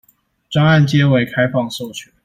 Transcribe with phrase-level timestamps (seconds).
[0.49, 2.11] 專案皆為開放授權